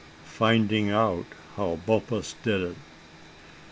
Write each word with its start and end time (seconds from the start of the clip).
FINDING 0.25 0.89
OUT 0.89 1.27
HOW 1.57 1.75
BUMPUS 1.85 2.33
DID 2.43 2.69
IT. 2.71 2.75